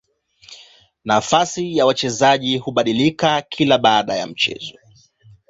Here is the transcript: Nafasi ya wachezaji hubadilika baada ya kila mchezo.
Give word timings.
Nafasi 1.05 1.77
ya 1.77 1.85
wachezaji 1.85 2.57
hubadilika 2.57 3.43
baada 3.81 4.13
ya 4.13 4.19
kila 4.25 4.33
mchezo. 4.33 4.75